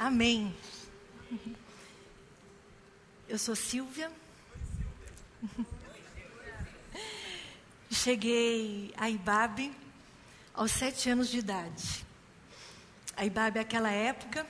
[0.00, 0.56] Amém.
[3.28, 4.10] Eu sou Silvia.
[7.90, 9.70] Cheguei a Ibabe
[10.54, 12.06] aos sete anos de idade.
[13.14, 14.46] A Ibabe, naquela época,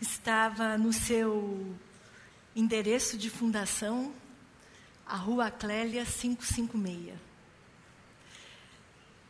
[0.00, 1.76] estava no seu
[2.56, 4.14] endereço de fundação,
[5.04, 7.12] a Rua Clélia 556.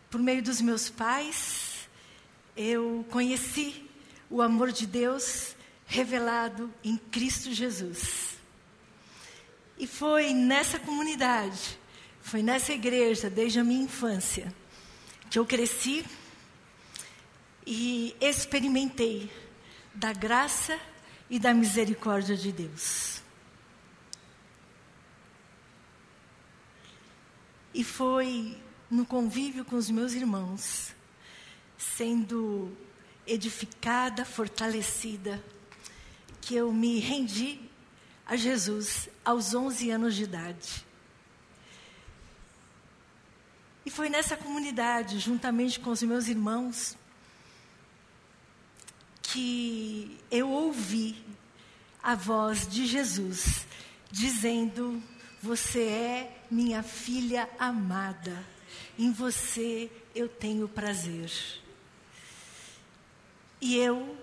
[0.08, 1.88] Por meio dos meus pais,
[2.56, 3.83] eu conheci
[4.34, 5.54] o amor de Deus
[5.86, 8.36] revelado em Cristo Jesus.
[9.78, 11.78] E foi nessa comunidade,
[12.20, 14.52] foi nessa igreja, desde a minha infância,
[15.30, 16.04] que eu cresci
[17.64, 19.30] e experimentei
[19.94, 20.80] da graça
[21.30, 23.22] e da misericórdia de Deus.
[27.72, 30.92] E foi no convívio com os meus irmãos,
[31.78, 32.76] sendo
[33.26, 35.42] edificada, fortalecida,
[36.40, 37.60] que eu me rendi
[38.26, 40.84] a Jesus aos 11 anos de idade.
[43.86, 46.96] E foi nessa comunidade, juntamente com os meus irmãos,
[49.22, 51.22] que eu ouvi
[52.02, 53.66] a voz de Jesus
[54.10, 55.02] dizendo:
[55.42, 58.44] Você é minha filha amada,
[58.98, 61.30] em você eu tenho prazer.
[63.60, 64.16] E eu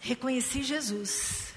[0.00, 1.54] reconheci Jesus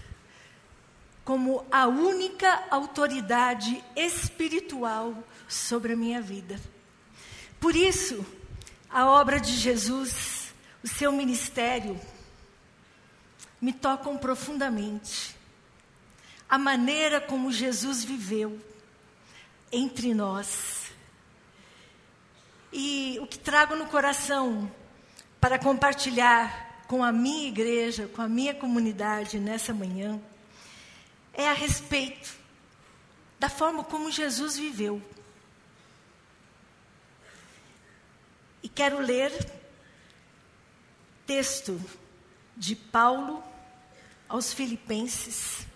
[1.27, 6.57] como a única autoridade espiritual sobre a minha vida.
[7.59, 8.25] Por isso,
[8.89, 11.99] a obra de Jesus, o seu ministério,
[13.59, 15.35] me tocam profundamente.
[16.49, 18.57] A maneira como Jesus viveu
[19.69, 20.91] entre nós.
[22.71, 24.71] E o que trago no coração
[25.39, 30.19] para compartilhar com a minha igreja, com a minha comunidade nessa manhã,
[31.33, 32.35] é a respeito
[33.39, 35.01] da forma como Jesus viveu.
[38.63, 39.31] E quero ler
[41.25, 41.79] texto
[42.55, 43.43] de Paulo
[44.27, 45.67] aos Filipenses,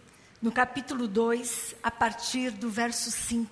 [0.41, 3.50] no capítulo 2, a partir do verso 5,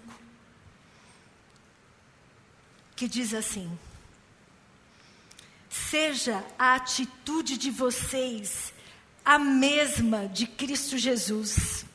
[2.95, 3.77] que diz assim:
[5.69, 8.73] Seja a atitude de vocês
[9.23, 11.85] a mesma de Cristo Jesus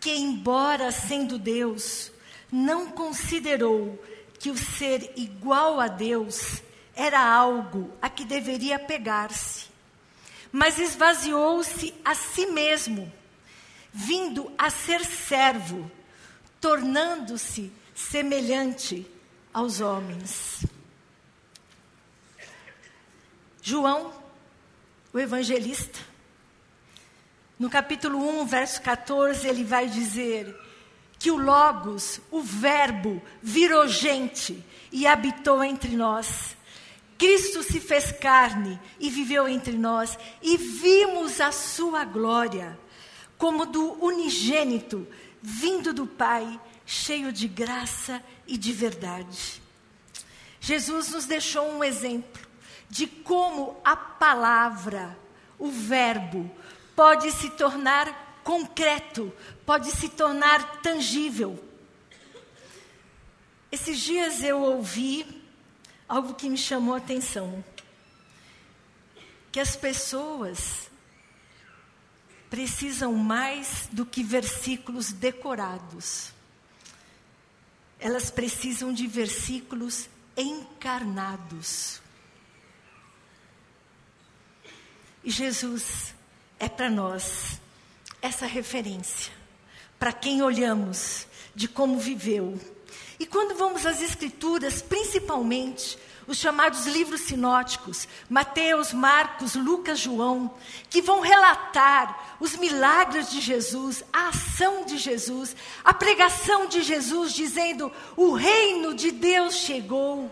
[0.00, 2.12] que, embora sendo Deus,
[2.52, 3.98] não considerou
[4.38, 6.62] que o ser igual a Deus
[6.94, 9.64] era algo a que deveria pegar-se,
[10.52, 13.10] mas esvaziou-se a si mesmo,
[13.90, 15.90] vindo a ser servo,
[16.60, 19.06] tornando-se semelhante
[19.54, 20.66] aos homens.
[23.66, 24.12] João,
[25.10, 25.98] o evangelista,
[27.58, 30.54] no capítulo 1, verso 14, ele vai dizer
[31.18, 36.54] que o Logos, o Verbo, virou gente e habitou entre nós.
[37.16, 42.78] Cristo se fez carne e viveu entre nós, e vimos a sua glória,
[43.38, 45.08] como do unigênito,
[45.40, 49.62] vindo do Pai, cheio de graça e de verdade.
[50.60, 52.43] Jesus nos deixou um exemplo
[52.88, 55.18] de como a palavra,
[55.58, 56.50] o Verbo,
[56.94, 59.32] pode se tornar concreto,
[59.64, 61.62] pode se tornar tangível.
[63.72, 65.42] Esses dias eu ouvi
[66.08, 67.64] algo que me chamou a atenção.
[69.50, 70.90] Que as pessoas
[72.48, 76.32] precisam mais do que versículos decorados.
[77.98, 82.03] Elas precisam de versículos encarnados.
[85.24, 86.14] E Jesus
[86.60, 87.58] é para nós
[88.20, 89.32] essa referência,
[89.98, 92.60] para quem olhamos de como viveu.
[93.18, 100.54] E quando vamos às Escrituras, principalmente os chamados livros sinóticos, Mateus, Marcos, Lucas, João,
[100.90, 107.32] que vão relatar os milagres de Jesus, a ação de Jesus, a pregação de Jesus,
[107.32, 110.30] dizendo: o reino de Deus chegou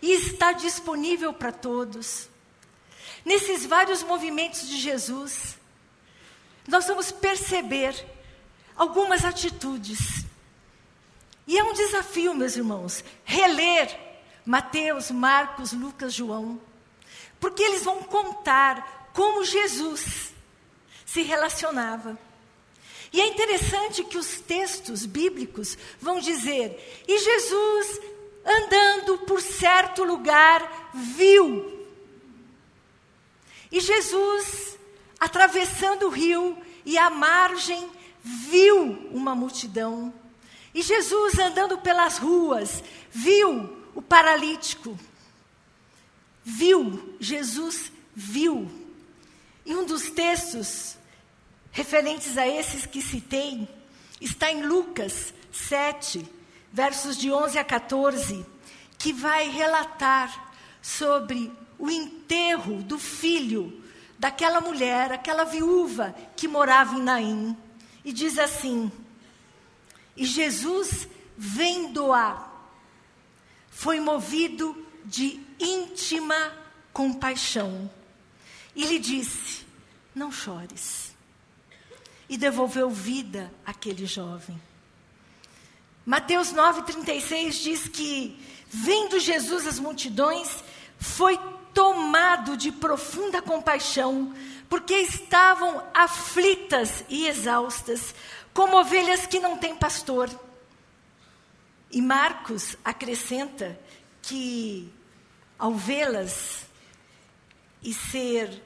[0.00, 2.29] e está disponível para todos.
[3.24, 5.58] Nesses vários movimentos de Jesus,
[6.66, 7.94] nós vamos perceber
[8.76, 10.24] algumas atitudes.
[11.46, 13.98] E é um desafio, meus irmãos, reler
[14.44, 16.60] Mateus, Marcos, Lucas, João,
[17.38, 20.32] porque eles vão contar como Jesus
[21.04, 22.18] se relacionava.
[23.12, 28.00] E é interessante que os textos bíblicos vão dizer: e Jesus,
[28.44, 31.79] andando por certo lugar, viu.
[33.70, 34.78] E Jesus
[35.18, 37.88] atravessando o rio e à margem
[38.22, 40.12] viu uma multidão.
[40.74, 44.98] E Jesus andando pelas ruas, viu o paralítico.
[46.42, 48.70] Viu, Jesus viu.
[49.64, 50.96] E um dos textos
[51.70, 53.68] referentes a esses que citei
[54.20, 56.26] está em Lucas 7,
[56.72, 58.46] versos de 11 a 14,
[58.98, 60.52] que vai relatar
[60.82, 63.82] sobre o enterro do filho
[64.18, 67.56] daquela mulher, aquela viúva que morava em Naim.
[68.04, 68.92] E diz assim:
[70.14, 72.48] E Jesus, vendo-a,
[73.70, 76.52] foi movido de íntima
[76.92, 77.90] compaixão.
[78.76, 79.64] E lhe disse:
[80.14, 81.14] Não chores.
[82.28, 84.60] E devolveu vida àquele jovem.
[86.04, 88.38] Mateus 9,36 diz que,
[88.68, 90.62] vendo Jesus as multidões,
[90.98, 91.38] foi
[91.74, 94.34] tomado de profunda compaixão,
[94.68, 98.14] porque estavam aflitas e exaustas,
[98.52, 100.28] como ovelhas que não têm pastor.
[101.90, 103.78] E Marcos acrescenta
[104.22, 104.92] que,
[105.58, 106.66] ao vê-las
[107.82, 108.62] e ser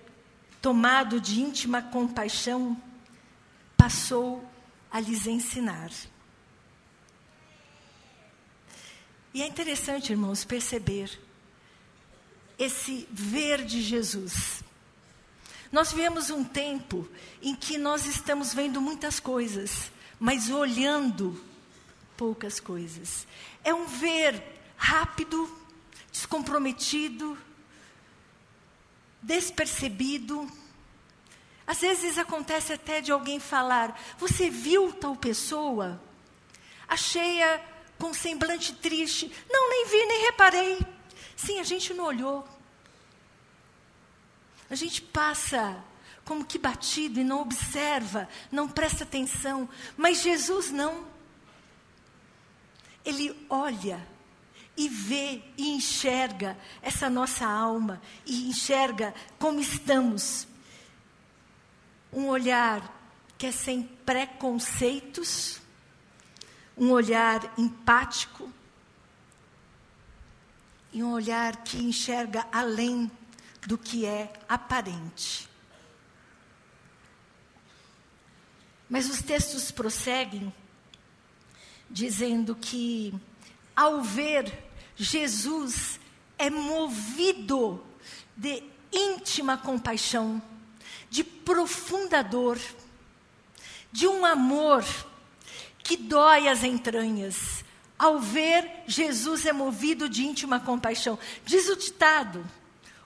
[0.60, 2.76] tomado de íntima compaixão,
[3.76, 4.44] passou
[4.90, 5.90] a lhes ensinar.
[9.32, 11.18] E é interessante, irmãos, perceber
[12.58, 14.62] esse ver de Jesus.
[15.72, 17.08] Nós vivemos um tempo
[17.42, 19.90] em que nós estamos vendo muitas coisas,
[20.20, 21.42] mas olhando
[22.16, 23.26] poucas coisas.
[23.64, 24.40] É um ver
[24.76, 25.50] rápido,
[26.12, 27.36] descomprometido,
[29.20, 30.48] despercebido.
[31.66, 36.00] Às vezes acontece até de alguém falar: Você viu tal pessoa?
[36.86, 37.60] Achei-a
[37.98, 39.32] com semblante triste.
[39.50, 40.93] Não, nem vi, nem reparei.
[41.44, 42.46] Sim, a gente não olhou.
[44.70, 45.76] A gente passa
[46.24, 49.68] como que batido e não observa, não presta atenção.
[49.96, 51.06] Mas Jesus não.
[53.04, 54.06] Ele olha
[54.74, 60.48] e vê e enxerga essa nossa alma e enxerga como estamos.
[62.10, 62.90] Um olhar
[63.36, 65.60] que é sem preconceitos,
[66.76, 68.50] um olhar empático,
[70.94, 73.10] e um olhar que enxerga além
[73.66, 75.48] do que é aparente.
[78.88, 80.54] Mas os textos prosseguem
[81.90, 83.12] dizendo que,
[83.74, 86.00] ao ver Jesus,
[86.38, 87.84] é movido
[88.36, 88.62] de
[88.92, 90.40] íntima compaixão,
[91.10, 92.58] de profunda dor,
[93.92, 94.84] de um amor
[95.84, 97.53] que dói as entranhas,
[97.98, 101.18] ao ver Jesus é movido de íntima compaixão.
[101.44, 102.44] Diz o ditado: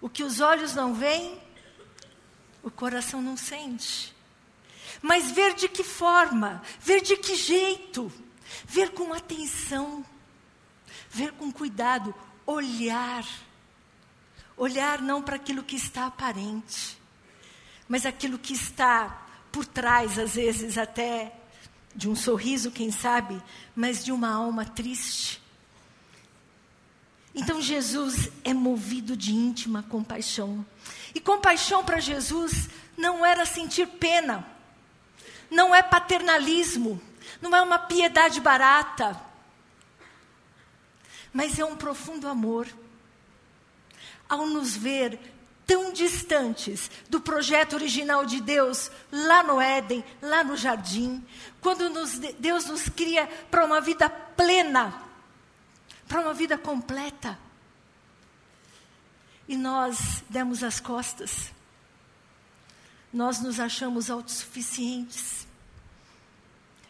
[0.01, 1.39] o que os olhos não veem,
[2.63, 4.15] o coração não sente.
[5.01, 8.13] Mas ver de que forma, ver de que jeito,
[8.65, 10.05] ver com atenção,
[11.11, 12.15] ver com cuidado,
[12.47, 13.25] olhar.
[14.57, 16.99] Olhar não para aquilo que está aparente,
[17.87, 21.38] mas aquilo que está por trás, às vezes até
[21.99, 23.43] de um sorriso, quem sabe,
[23.75, 25.43] mas de uma alma triste.
[27.35, 30.65] Então Jesus é movido de íntima compaixão.
[31.13, 34.47] E compaixão para Jesus não era sentir pena,
[35.51, 37.03] não é paternalismo,
[37.43, 39.21] não é uma piedade barata,
[41.33, 42.69] mas é um profundo amor.
[44.29, 45.19] Ao nos ver
[45.69, 51.23] tão distantes do projeto original de Deus, lá no Éden, lá no jardim,
[51.61, 54.99] quando nos, Deus nos cria para uma vida plena,
[56.09, 57.39] para uma vida completa.
[59.47, 61.53] E nós demos as costas,
[63.13, 65.47] nós nos achamos autossuficientes.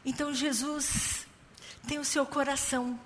[0.04, 1.26] Então Jesus
[1.88, 2.98] tem o seu coração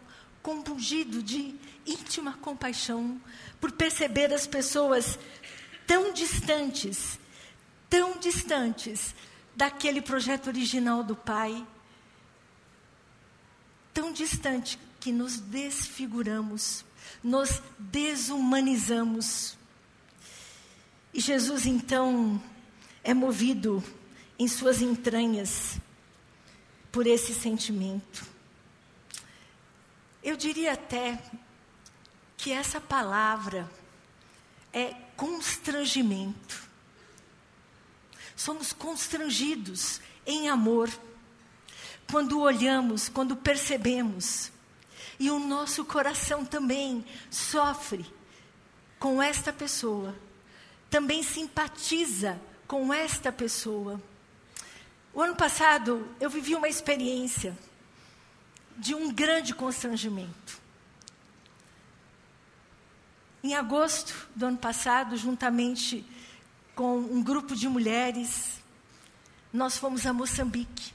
[0.42, 1.54] compungido de
[1.86, 3.18] íntima compaixão
[3.58, 5.18] por perceber as pessoas
[5.86, 7.18] tão distantes,
[7.88, 9.14] tão distantes
[9.54, 11.66] daquele projeto original do Pai,
[13.92, 16.84] tão distante que nos desfiguramos,
[17.22, 19.56] nos desumanizamos.
[21.12, 22.42] E Jesus então
[23.04, 23.82] é movido
[24.38, 25.76] em suas entranhas
[26.90, 28.24] por esse sentimento.
[30.22, 31.18] Eu diria até
[32.36, 33.68] que essa palavra
[34.72, 36.68] é constrangimento.
[38.34, 40.90] Somos constrangidos em amor
[42.10, 44.50] quando olhamos, quando percebemos.
[45.20, 48.04] E o nosso coração também sofre
[48.98, 50.12] com esta pessoa,
[50.90, 54.02] também simpatiza com esta pessoa.
[55.14, 57.56] O ano passado eu vivi uma experiência
[58.76, 60.61] de um grande constrangimento.
[63.42, 66.06] Em agosto do ano passado, juntamente
[66.76, 68.60] com um grupo de mulheres,
[69.52, 70.92] nós fomos a Moçambique.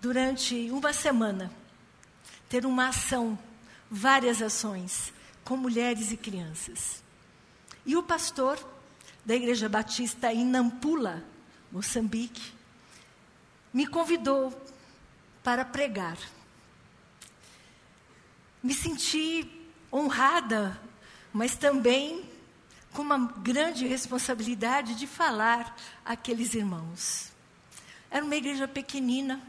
[0.00, 1.50] Durante uma semana,
[2.48, 3.36] ter uma ação,
[3.90, 5.12] várias ações,
[5.44, 7.02] com mulheres e crianças.
[7.84, 8.58] E o pastor
[9.24, 11.24] da Igreja Batista em Nampula,
[11.72, 12.52] Moçambique,
[13.74, 14.56] me convidou
[15.42, 16.16] para pregar.
[18.62, 19.57] Me senti
[19.92, 20.80] honrada,
[21.32, 22.28] mas também
[22.92, 27.32] com uma grande responsabilidade de falar àqueles irmãos.
[28.10, 29.40] Era uma igreja pequenina.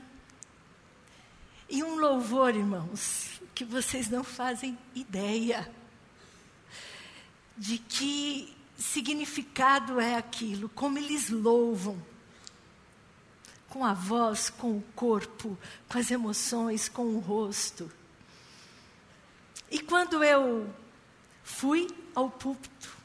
[1.69, 5.69] E um louvor, irmãos, que vocês não fazem ideia
[7.55, 12.01] de que significado é aquilo, como eles louvam.
[13.69, 17.91] Com a voz, com o corpo, com as emoções, com o rosto.
[19.71, 20.67] E quando eu
[21.43, 22.97] fui ao púlpito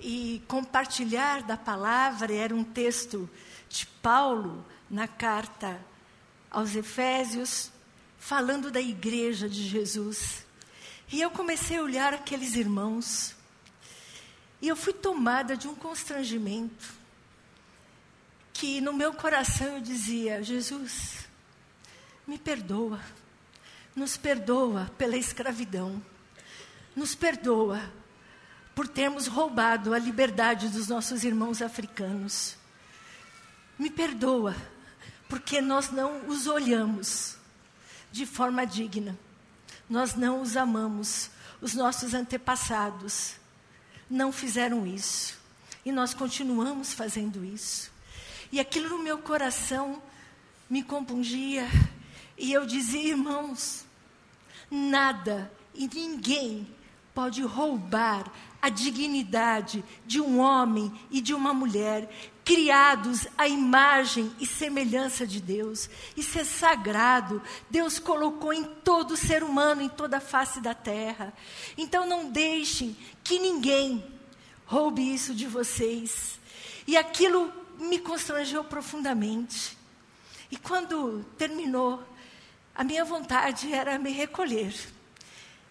[0.00, 3.28] e compartilhar da palavra, era um texto
[3.68, 5.80] de Paulo na carta
[6.50, 7.70] aos Efésios,
[8.18, 10.44] falando da igreja de Jesus.
[11.10, 13.34] E eu comecei a olhar aqueles irmãos,
[14.60, 16.94] e eu fui tomada de um constrangimento,
[18.52, 21.26] que no meu coração eu dizia: Jesus,
[22.26, 23.00] me perdoa
[23.94, 26.02] nos perdoa pela escravidão,
[26.96, 27.80] nos perdoa
[28.74, 32.56] por termos roubado a liberdade dos nossos irmãos africanos.
[33.78, 34.56] Me perdoa
[35.28, 37.36] porque nós não os olhamos
[38.10, 39.18] de forma digna,
[39.88, 41.30] nós não os amamos,
[41.60, 43.36] os nossos antepassados
[44.08, 45.40] não fizeram isso.
[45.84, 47.90] E nós continuamos fazendo isso.
[48.52, 50.00] E aquilo no meu coração
[50.68, 51.66] me compungia
[52.42, 53.86] e eu dizia, irmãos,
[54.68, 56.66] nada e ninguém
[57.14, 58.24] pode roubar
[58.60, 62.10] a dignidade de um homem e de uma mulher
[62.44, 65.88] criados à imagem e semelhança de Deus.
[66.16, 67.40] Isso é sagrado.
[67.70, 71.32] Deus colocou em todo ser humano, em toda a face da terra.
[71.78, 74.04] Então não deixem que ninguém
[74.66, 76.40] roube isso de vocês.
[76.88, 79.78] E aquilo me constrangeu profundamente.
[80.50, 82.02] E quando terminou
[82.74, 84.74] a minha vontade era me recolher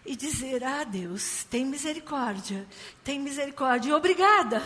[0.04, 2.66] e dizer: Ah, Deus, tem misericórdia,
[3.02, 3.96] tem misericórdia.
[3.96, 4.62] Obrigada,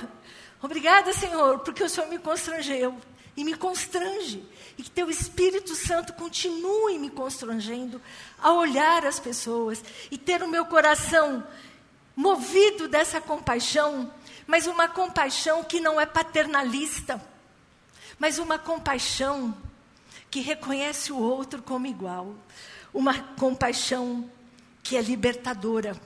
[0.61, 2.97] obrigada, Senhor, porque o Senhor me constrangeu
[3.37, 4.43] e me constrange.
[4.79, 8.01] E que teu Espírito Santo continue me constrangendo
[8.39, 11.47] a olhar as pessoas e ter o meu coração
[12.15, 14.13] movido dessa compaixão,
[14.47, 17.23] mas uma compaixão que não é paternalista,
[18.19, 19.55] mas uma compaixão
[20.31, 22.35] que reconhece o outro como igual,
[22.93, 24.31] uma compaixão
[24.83, 26.01] que é libertadora.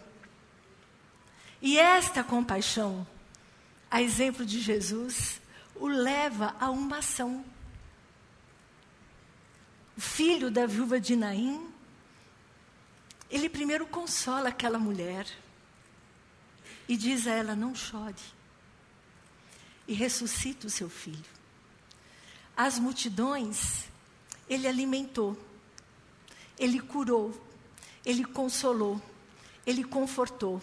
[1.60, 3.06] E esta compaixão,
[3.90, 5.40] a exemplo de Jesus,
[5.74, 7.44] o leva a uma ação.
[9.96, 11.68] O filho da viúva de Naim,
[13.30, 15.26] ele primeiro consola aquela mulher
[16.88, 18.14] e diz a ela: não chore,
[19.86, 21.30] e ressuscita o seu filho.
[22.56, 23.89] As multidões
[24.50, 25.38] ele alimentou,
[26.58, 27.32] ele curou,
[28.04, 29.00] ele consolou,
[29.64, 30.60] ele confortou.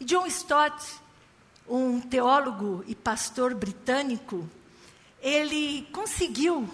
[0.00, 0.96] E John Stott,
[1.68, 4.50] um teólogo e pastor britânico,
[5.22, 6.68] ele conseguiu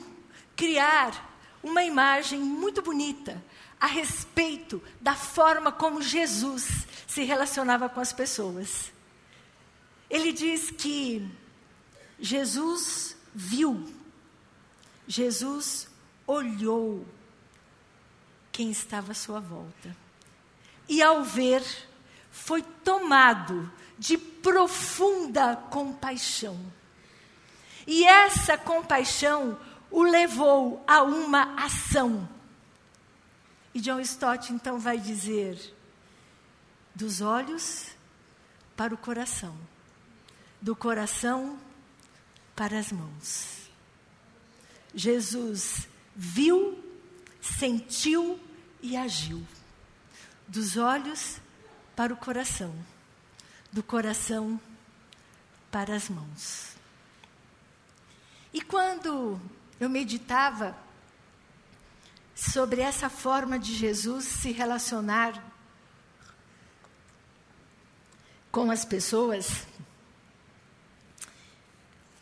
[0.56, 3.45] criar uma imagem muito bonita
[3.78, 8.90] a respeito da forma como Jesus se relacionava com as pessoas.
[10.09, 11.28] Ele diz que
[12.18, 13.85] Jesus viu
[15.06, 15.88] Jesus
[16.26, 17.06] olhou
[18.50, 19.96] quem estava à sua volta.
[20.88, 21.62] E ao ver,
[22.30, 26.58] foi tomado de profunda compaixão.
[27.86, 29.58] E essa compaixão
[29.90, 32.28] o levou a uma ação.
[33.75, 35.75] E John Stott então vai dizer:
[36.94, 37.88] dos olhos
[38.76, 39.56] para o coração,
[40.60, 41.58] do coração
[42.54, 43.65] para as mãos.
[44.96, 45.86] Jesus
[46.16, 46.82] viu,
[47.42, 48.40] sentiu
[48.80, 49.46] e agiu.
[50.48, 51.36] Dos olhos
[51.94, 52.74] para o coração,
[53.70, 54.58] do coração
[55.70, 56.74] para as mãos.
[58.54, 59.38] E quando
[59.78, 60.74] eu meditava
[62.34, 65.44] sobre essa forma de Jesus se relacionar
[68.50, 69.66] com as pessoas,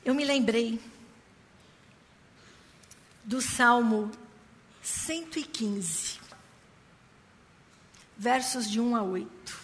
[0.04, 0.80] eu me lembrei
[3.24, 4.10] do Salmo
[4.82, 6.20] 115,
[8.16, 9.58] versos de 1 a 8.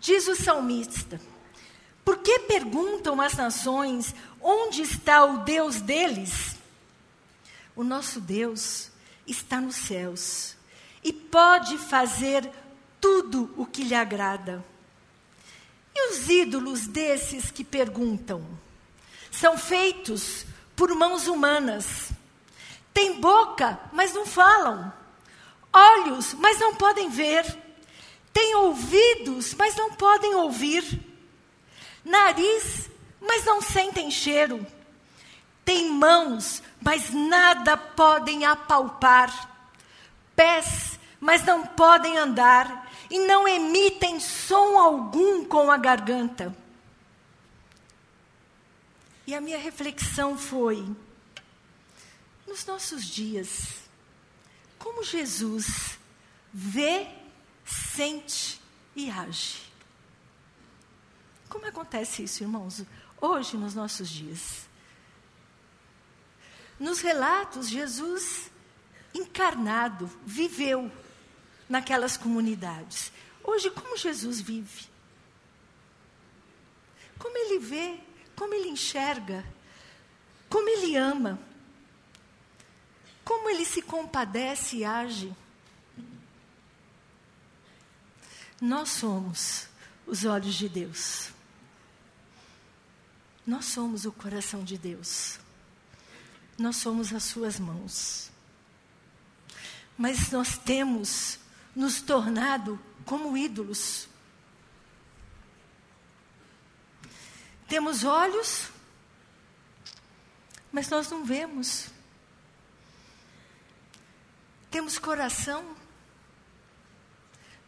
[0.00, 1.20] Diz o salmista:
[2.04, 6.56] Por que perguntam as nações onde está o Deus deles?
[7.74, 8.90] O nosso Deus
[9.26, 10.56] está nos céus
[11.02, 12.48] e pode fazer
[13.00, 14.64] tudo o que lhe agrada.
[15.94, 18.46] E os ídolos desses que perguntam?
[19.30, 22.11] São feitos por mãos humanas.
[22.92, 24.92] Têm boca, mas não falam.
[25.72, 27.44] Olhos, mas não podem ver.
[28.32, 31.00] Têm ouvidos, mas não podem ouvir.
[32.04, 34.66] Nariz, mas não sentem cheiro.
[35.64, 39.50] Têm mãos, mas nada podem apalpar.
[40.34, 42.90] Pés, mas não podem andar.
[43.08, 46.54] E não emitem som algum com a garganta.
[49.26, 50.84] E a minha reflexão foi:
[52.52, 53.78] nos nossos dias,
[54.78, 55.98] como Jesus
[56.52, 57.08] vê,
[57.64, 58.60] sente
[58.94, 59.72] e age.
[61.48, 62.82] Como acontece isso, irmãos,
[63.18, 64.68] hoje nos nossos dias?
[66.78, 68.50] Nos relatos, Jesus
[69.14, 70.92] encarnado viveu
[71.70, 73.10] naquelas comunidades.
[73.42, 74.90] Hoje, como Jesus vive?
[77.18, 77.98] Como ele vê,
[78.36, 79.42] como ele enxerga,
[80.50, 81.40] como ele ama,
[83.24, 85.34] como ele se compadece e age.
[88.60, 89.66] Nós somos
[90.06, 91.30] os olhos de Deus.
[93.46, 95.38] Nós somos o coração de Deus.
[96.56, 98.30] Nós somos as suas mãos.
[99.98, 101.38] Mas nós temos
[101.74, 104.08] nos tornado como ídolos.
[107.66, 108.68] Temos olhos,
[110.70, 111.86] mas nós não vemos.
[114.72, 115.76] Temos coração,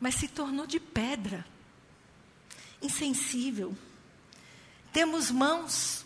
[0.00, 1.44] mas se tornou de pedra,
[2.80, 3.76] insensível.
[4.90, 6.02] Temos mãos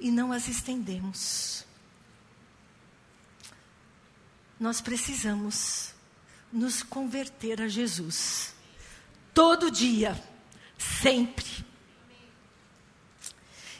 [0.00, 1.64] e não as estendemos.
[4.58, 5.94] Nós precisamos
[6.52, 8.52] nos converter a Jesus.
[9.32, 10.20] Todo dia,
[10.76, 11.64] sempre.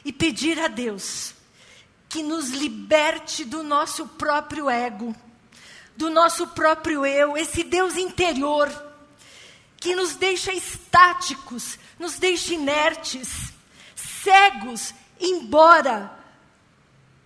[0.05, 1.33] E pedir a Deus
[2.07, 5.13] que nos liberte do nosso próprio ego,
[5.95, 8.69] do nosso próprio eu, esse Deus interior,
[9.77, 13.53] que nos deixa estáticos, nos deixa inertes,
[13.95, 16.11] cegos, embora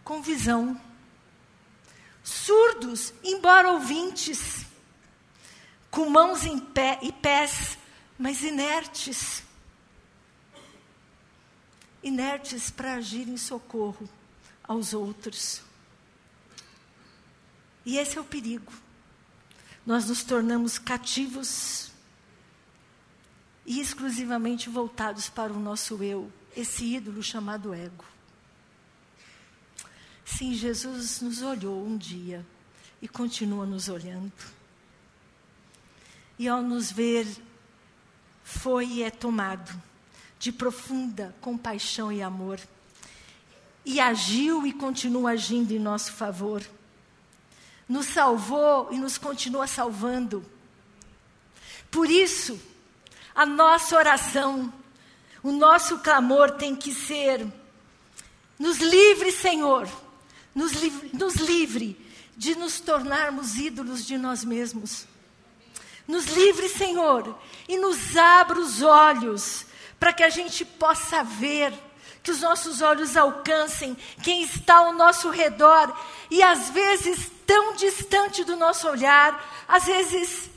[0.03, 0.79] com visão,
[2.23, 4.65] surdos, embora ouvintes,
[5.89, 7.77] com mãos em pé e pés,
[8.17, 9.43] mas inertes.
[12.03, 14.08] Inertes para agir em socorro
[14.63, 15.68] aos outros.
[17.86, 18.72] E esse é o perigo.
[19.86, 21.92] Nós nos tornamos cativos
[23.65, 28.06] e exclusivamente voltados para o nosso eu, esse ídolo chamado ego.
[30.26, 32.46] Sim, Jesus nos olhou um dia
[33.02, 34.32] e continua nos olhando.
[36.38, 37.28] E ao nos ver,
[38.44, 39.72] foi e é tomado
[40.39, 42.60] de profunda compaixão e amor.
[43.86, 46.63] E agiu e continua agindo em nosso favor.
[47.89, 50.45] Nos salvou e nos continua salvando.
[51.89, 52.60] Por isso,
[53.34, 54.71] a nossa oração,
[55.41, 57.45] o nosso clamor tem que ser:
[58.60, 59.89] nos livre, Senhor,
[60.54, 65.08] nos, livre, nos livre de nos tornarmos ídolos de nós mesmos.
[66.08, 69.65] Nos livre, Senhor, e nos abra os olhos
[69.99, 71.73] para que a gente possa ver,
[72.23, 75.95] que os nossos olhos alcancem quem está ao nosso redor
[76.32, 80.52] e às vezes tão distante do nosso olhar, às vezes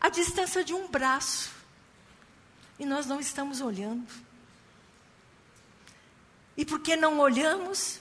[0.00, 1.52] a distância de um braço.
[2.76, 4.12] E nós não estamos olhando.
[6.56, 8.00] E porque não olhamos,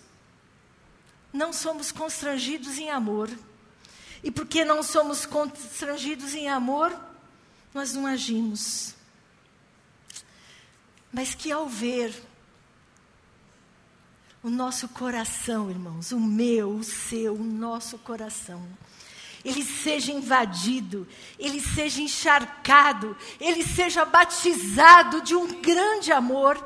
[1.31, 3.29] não somos constrangidos em amor.
[4.23, 6.91] E porque não somos constrangidos em amor,
[7.71, 8.95] nós não agimos.
[11.13, 12.19] Mas que ao ver
[14.43, 18.61] o nosso coração, irmãos, o meu, o seu, o nosso coração,
[19.45, 26.63] ele seja invadido, ele seja encharcado, ele seja batizado de um grande amor,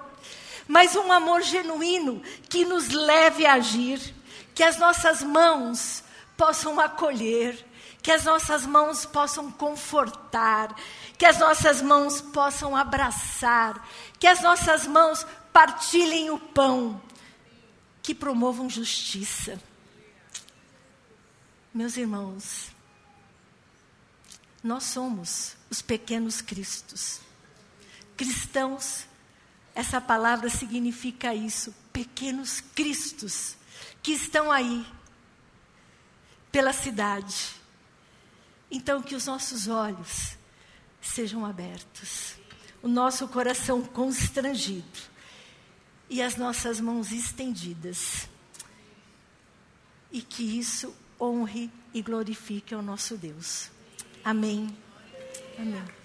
[0.67, 3.99] mas um amor genuíno que nos leve a agir,
[4.53, 6.03] que as nossas mãos
[6.37, 7.65] possam acolher,
[8.01, 10.75] que as nossas mãos possam confortar,
[11.17, 13.85] que as nossas mãos possam abraçar,
[14.19, 17.01] que as nossas mãos partilhem o pão,
[18.05, 19.59] que promovam justiça.
[21.73, 22.67] Meus irmãos,
[24.63, 27.19] nós somos os pequenos cristos.
[28.15, 29.07] Cristãos,
[29.73, 33.57] essa palavra significa isso, pequenos cristos
[34.03, 34.85] que estão aí
[36.51, 37.55] pela cidade.
[38.69, 40.37] Então, que os nossos olhos
[41.01, 42.35] sejam abertos,
[42.83, 45.14] o nosso coração constrangido
[46.09, 48.27] e as nossas mãos estendidas.
[50.11, 53.69] E que isso honre e glorifique ao nosso Deus.
[54.23, 54.75] Amém.
[55.57, 56.04] Amém.